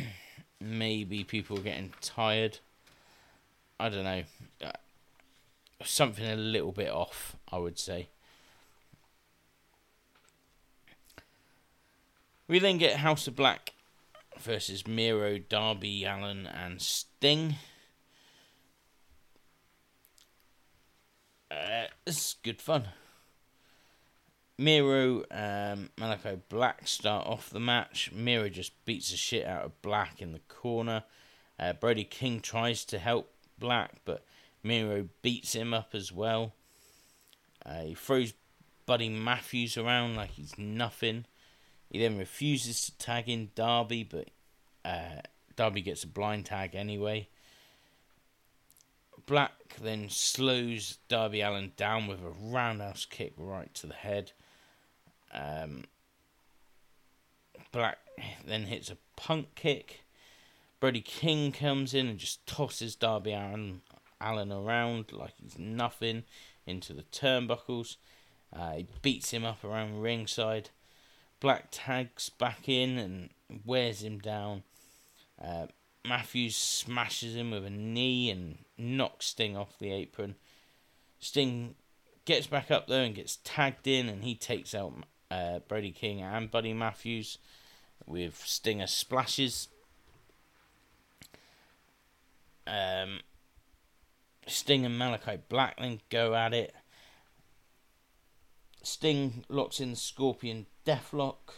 [0.60, 2.60] Maybe people are getting tired.
[3.79, 4.23] I don't know.
[4.63, 4.71] Uh,
[5.84, 8.10] something a little bit off, I would say.
[12.47, 13.73] We then get House of Black
[14.39, 17.56] versus Miro, Darby, Allin, and Sting.
[21.49, 22.89] Uh, is good fun.
[24.58, 28.12] Miro, um, Malachi Black start off the match.
[28.13, 31.04] Miro just beats the shit out of Black in the corner.
[31.60, 34.24] Uh, Brody King tries to help Black, but
[34.62, 36.54] Miro beats him up as well.
[37.66, 38.34] Uh, he throws
[38.86, 41.26] Buddy Matthews around like he's nothing.
[41.89, 44.30] He then refuses to tag in Darby, but
[44.86, 45.22] uh,
[45.56, 47.28] Darby gets a blind tag anyway.
[49.26, 54.34] Black then slows Darby Allin down with a roundhouse kick right to the head.
[55.34, 55.86] Um,
[57.72, 57.98] Black
[58.46, 60.06] then hits a punk kick.
[60.80, 63.82] Brody King comes in and just tosses Darby Allen,
[64.22, 66.24] Allin around like he's nothing
[66.65, 67.98] into the turnbuckles.
[68.56, 70.69] Uh, he beats him up around ringside.
[71.39, 73.30] Black tags back in and
[73.65, 74.63] wears him down.
[75.43, 75.67] Uh,
[76.06, 80.36] Matthews smashes him with a knee and knocks Sting off the apron.
[81.19, 81.76] Sting
[82.26, 84.93] gets back up there and gets tagged in, and he takes out
[85.34, 87.38] uh, Brody King and Buddy Matthews
[88.05, 89.67] with Stinger splashes.
[92.67, 93.19] Um,
[94.45, 96.73] Sting and Malachi Black then go at it.
[98.84, 101.55] Sting locks in Scorpion Deathlock.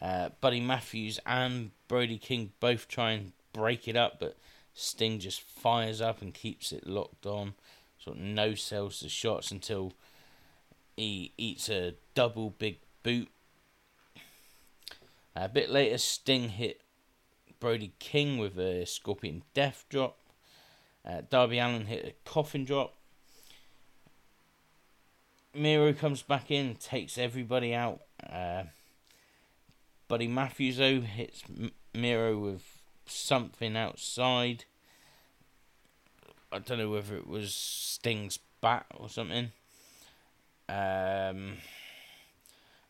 [0.00, 4.36] Uh, Buddy Matthews and Brody King both try and break it up, but
[4.74, 7.54] Sting just fires up and keeps it locked on.
[7.98, 9.92] Sort of no sells the shots until
[10.96, 13.28] he eats a double big boot.
[15.36, 16.80] A bit later, Sting hit
[17.60, 20.18] Brody King with a Scorpion Death Drop.
[21.08, 22.94] Uh, Darby Allin hit a coffin drop.
[25.54, 28.00] Miro comes back in, takes everybody out.
[28.28, 28.64] Uh,
[30.08, 31.44] Buddy Matthews though hits
[31.94, 32.64] Miro with
[33.06, 34.64] something outside.
[36.50, 39.52] I don't know whether it was Sting's bat or something.
[40.68, 41.58] Um,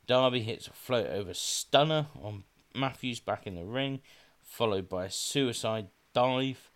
[0.07, 2.44] Darby hits a float over stunner on
[2.74, 4.00] Matthews back in the ring,
[4.42, 6.70] followed by a suicide dive.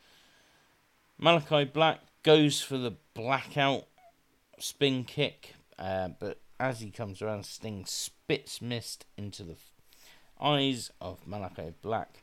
[1.18, 3.87] Malachi Black goes for the blackout
[4.59, 9.57] spin kick, uh, but as he comes around, Sting spits mist into the
[10.41, 12.22] eyes of Malachi Black.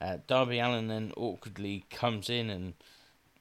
[0.00, 2.74] Uh, Darby Allin then awkwardly comes in and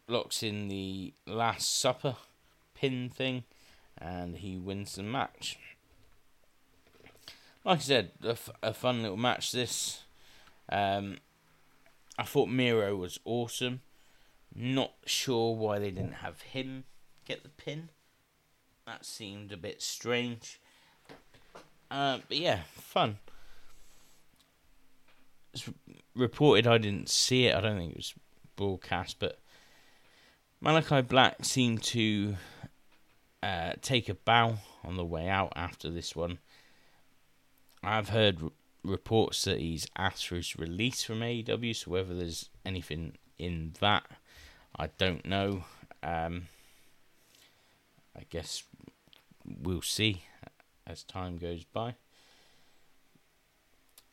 [0.07, 2.15] locks in the Last Supper
[2.73, 3.43] pin thing,
[3.97, 5.57] and he wins the match.
[7.65, 9.51] Like I said, a, f- a fun little match.
[9.51, 10.03] This,
[10.69, 11.17] um,
[12.17, 13.81] I thought Miro was awesome.
[14.53, 16.83] Not sure why they didn't have him
[17.25, 17.89] get the pin.
[18.85, 20.59] That seemed a bit strange.
[21.89, 23.17] Uh, but yeah, fun.
[25.53, 25.69] It's
[26.15, 27.55] reported I didn't see it.
[27.55, 28.13] I don't think it was
[28.55, 29.39] broadcast, but
[30.59, 32.35] Malachi Black seemed to
[33.41, 36.39] uh, take a bow on the way out after this one.
[37.83, 38.39] I've heard
[38.83, 44.05] reports that he's asked for his release from AEW, so whether there's anything in that,
[44.77, 45.65] I don't know.
[46.01, 46.47] Um,
[48.15, 48.63] I guess
[49.45, 50.23] we'll see
[50.85, 51.95] as time goes by.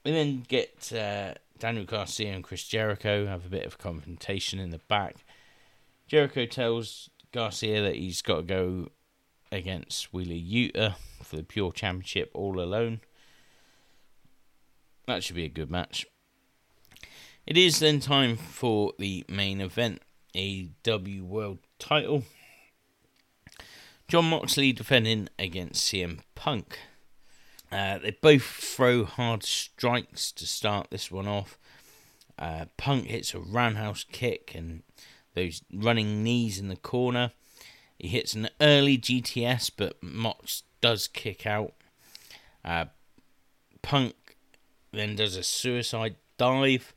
[0.05, 4.71] We then get uh, Daniel Garcia and Chris Jericho have a bit of confrontation in
[4.71, 5.17] the back.
[6.07, 8.89] Jericho tells Garcia that he's got to go
[9.53, 13.01] against Wheeler Yuta for the Pure Championship all alone.
[15.11, 16.07] That should be a good match.
[17.45, 20.03] It is then time for the main event,
[20.37, 22.23] AEW World Title.
[24.07, 26.79] Jon Moxley defending against CM Punk.
[27.73, 31.59] Uh, they both throw hard strikes to start this one off.
[32.39, 34.85] Uh, Punk hits a roundhouse kick and
[35.35, 37.33] those running knees in the corner.
[37.99, 41.73] He hits an early GTS, but Mox does kick out.
[42.65, 42.85] Uh,
[43.83, 44.15] Punk
[44.93, 46.95] then does a suicide dive.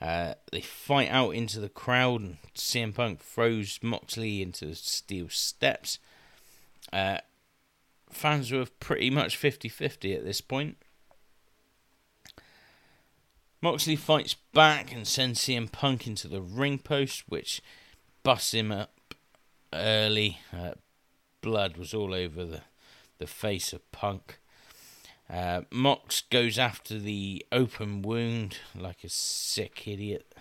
[0.00, 5.28] Uh, they fight out into the crowd, and CM Punk throws Moxley into the steel
[5.28, 5.98] steps.
[6.92, 7.18] Uh,
[8.10, 10.76] fans were pretty much 50 50 at this point.
[13.60, 17.62] Moxley fights back and sends CM Punk into the ring post, which
[18.24, 19.14] busts him up
[19.72, 20.40] early.
[20.52, 20.72] Uh,
[21.42, 22.62] blood was all over the,
[23.18, 24.40] the face of Punk.
[25.32, 30.34] Uh, Mox goes after the open wound like a sick idiot.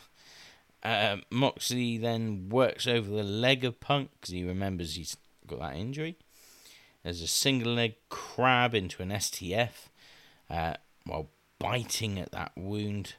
[0.83, 5.15] Uh, Moxley then works over the leg of Punk because he remembers he's
[5.47, 6.17] got that injury.
[7.03, 9.87] There's a single leg crab into an STF
[10.49, 10.73] uh,
[11.05, 13.15] while biting at that wound.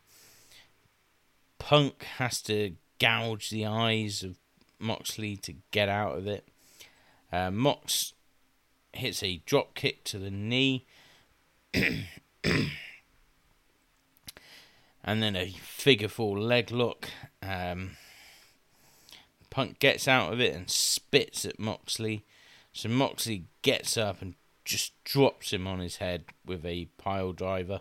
[1.58, 4.36] Punk has to gouge the eyes of
[4.78, 6.46] Moxley to get out of it.
[7.32, 8.12] Uh, Mox
[8.92, 10.84] hits a drop kick to the knee.
[15.04, 17.08] and then a figure four leg lock.
[17.42, 17.92] Um,
[19.50, 22.24] Punk gets out of it and spits at Moxley.
[22.72, 27.80] So Moxley gets up and just drops him on his head with a pile driver.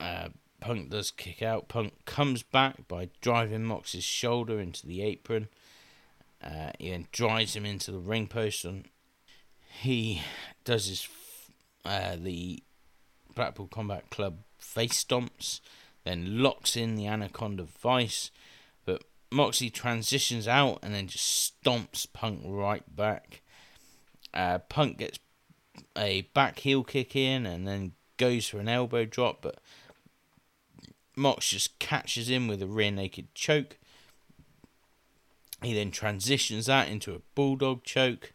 [0.00, 0.28] Uh,
[0.60, 1.68] Punk does kick out.
[1.68, 5.48] Punk comes back by driving Mox's shoulder into the apron.
[6.42, 8.86] Uh, he then drives him into the ring post and
[9.80, 10.22] he
[10.64, 11.08] does his
[11.88, 12.62] uh, the
[13.34, 15.60] Blackpool Combat Club face stomps,
[16.04, 18.30] then locks in the Anaconda Vice.
[18.84, 23.42] But Moxley transitions out and then just stomps Punk right back.
[24.34, 25.18] Uh, Punk gets
[25.96, 29.58] a back heel kick in and then goes for an elbow drop, but
[31.16, 33.78] Mox just catches him with a rear naked choke.
[35.62, 38.34] He then transitions that into a bulldog choke.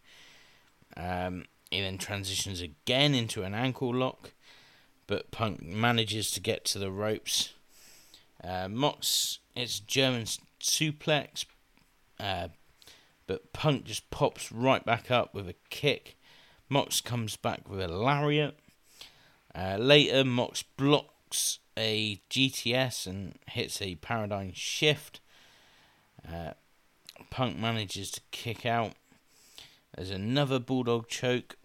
[0.97, 4.31] Um, he then transitions again into an ankle lock,
[5.07, 7.53] but Punk manages to get to the ropes.
[8.43, 10.25] Uh, Mox, it's German
[10.61, 11.45] suplex,
[12.19, 12.49] uh,
[13.25, 16.15] but Punk just pops right back up with a kick.
[16.69, 18.57] Mox comes back with a lariat.
[19.55, 25.21] Uh, later, Mox blocks a GTS and hits a paradigm shift.
[26.27, 26.51] Uh,
[27.29, 28.93] Punk manages to kick out.
[29.95, 31.55] There's another bulldog choke.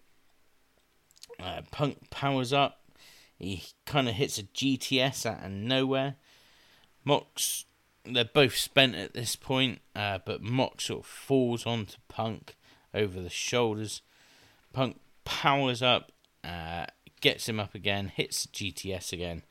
[1.41, 2.81] Uh, Punk powers up.
[3.37, 6.15] He kind of hits a GTS out of nowhere.
[7.05, 7.65] Mox,
[8.03, 12.55] they're both spent at this point, uh, but Mox sort of falls onto Punk
[12.93, 14.01] over the shoulders.
[14.73, 16.11] Punk powers up,
[16.43, 16.87] uh,
[17.21, 19.43] gets him up again, hits GTS again,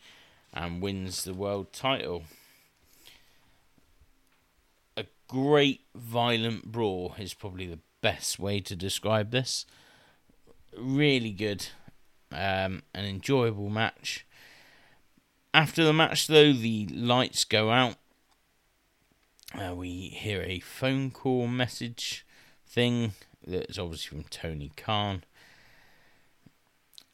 [0.52, 2.24] and wins the world title.
[4.96, 9.66] A great violent brawl is probably the best way to describe this.
[10.76, 11.68] Really good,
[12.32, 14.26] um, an enjoyable match.
[15.54, 17.96] After the match, though, the lights go out.
[19.54, 22.26] Uh, we hear a phone call message
[22.66, 23.12] thing
[23.46, 25.24] that's obviously from Tony Khan.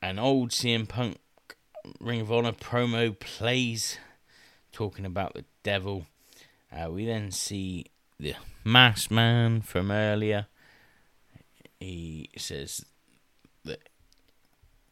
[0.02, 1.18] An old CM Punk
[2.00, 3.98] Ring of Honor promo plays,
[4.72, 6.06] talking about the devil.
[6.72, 7.86] Uh, we then see
[8.18, 8.34] the
[8.64, 10.46] masked man from earlier.
[11.78, 12.84] He says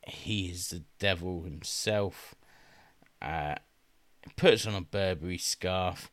[0.07, 2.35] he is the devil himself.
[3.21, 3.55] Uh,
[4.37, 6.11] puts on a Burberry scarf,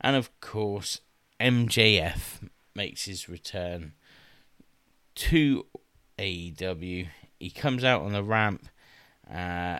[0.00, 1.00] and of course,
[1.40, 3.92] MJF makes his return
[5.14, 5.66] to
[6.18, 7.08] AEW.
[7.38, 8.68] He comes out on the ramp
[9.28, 9.78] uh,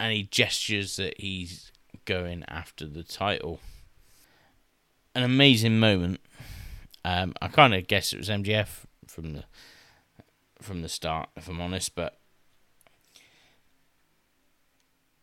[0.00, 1.70] and he gestures that he's
[2.04, 3.60] going after the title.
[5.14, 6.20] An amazing moment.
[7.04, 9.44] Um, I kind of guess it was MJF from the
[10.60, 12.18] from the start, if I'm honest, but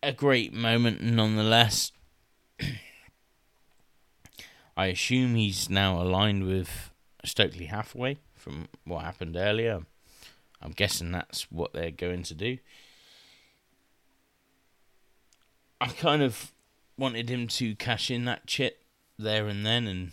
[0.01, 1.91] a great moment nonetheless.
[4.77, 6.91] I assume he's now aligned with
[7.25, 9.81] Stokely Hathaway from what happened earlier.
[10.61, 12.57] I'm guessing that's what they're going to do.
[15.81, 16.51] I kind of
[16.97, 18.83] wanted him to cash in that chip
[19.17, 20.11] there and then and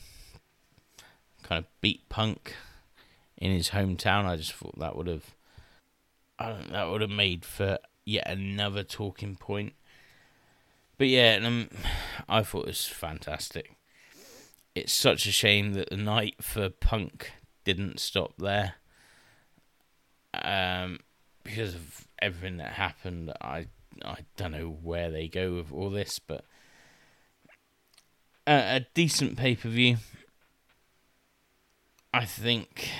[1.43, 2.55] kind of beat Punk
[3.37, 4.25] in his hometown.
[4.25, 5.35] I just thought that would have,
[6.39, 9.75] I don't, that would have made for yet another talking point.
[10.97, 11.69] But yeah, um,
[12.27, 13.73] I thought it was fantastic.
[14.75, 17.33] It's such a shame that the night for Punk
[17.65, 18.75] didn't stop there.
[20.33, 21.01] Um,
[21.43, 23.67] because of everything that happened, I
[24.05, 26.45] I don't know where they go with all this, but
[28.47, 29.97] a, a decent pay per view.
[32.13, 32.91] I think,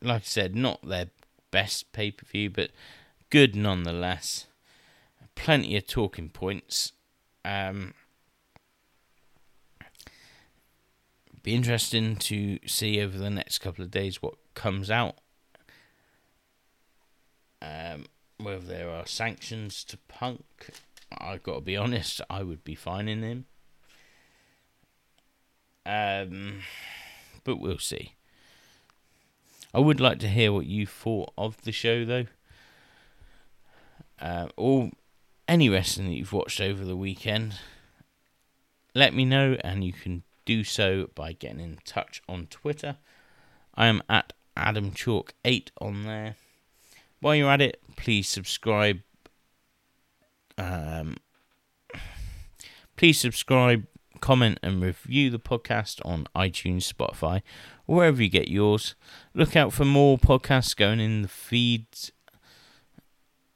[0.00, 1.06] like I said, not their
[1.50, 2.70] best pay per view, but
[3.32, 4.46] good nonetheless.
[5.34, 6.92] Plenty of talking points.
[7.46, 7.94] Um,
[11.42, 15.16] be interesting to see over the next couple of days what comes out.
[17.62, 18.04] Um,
[18.36, 20.44] whether there are sanctions to Punk,
[21.16, 23.46] I've got to be honest, I would be fining him.
[25.86, 26.60] Um,
[27.44, 28.12] but we'll see.
[29.72, 32.26] I would like to hear what you thought of the show, though.
[34.22, 34.90] Uh, or
[35.48, 37.56] any wrestling that you've watched over the weekend.
[38.94, 42.98] Let me know, and you can do so by getting in touch on Twitter.
[43.74, 46.36] I am at Adam Chalk 8 on there.
[47.20, 49.00] While you're at it, please subscribe.
[50.56, 51.16] Um,
[52.96, 53.86] please subscribe,
[54.20, 57.42] comment, and review the podcast on iTunes, Spotify,
[57.86, 58.94] wherever you get yours.
[59.34, 62.12] Look out for more podcasts going in the feeds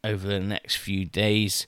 [0.07, 1.67] over the next few days.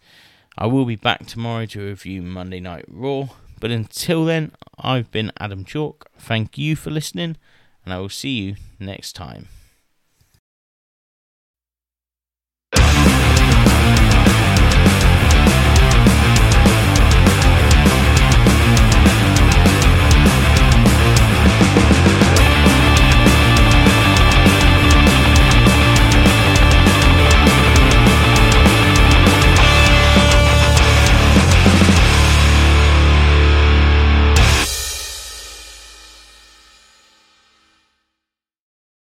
[0.56, 3.28] I will be back tomorrow to review Monday Night Raw.
[3.60, 6.08] But until then, I've been Adam Chalk.
[6.18, 7.36] Thank you for listening,
[7.84, 9.48] and I will see you next time.